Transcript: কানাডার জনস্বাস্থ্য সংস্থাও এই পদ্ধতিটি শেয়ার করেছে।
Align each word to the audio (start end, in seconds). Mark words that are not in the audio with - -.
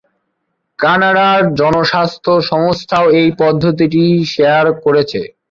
কানাডার 0.79 1.41
জনস্বাস্থ্য 1.59 2.31
সংস্থাও 2.51 3.05
এই 3.19 3.29
পদ্ধতিটি 3.41 4.03
শেয়ার 4.33 4.65
করেছে। 4.83 5.21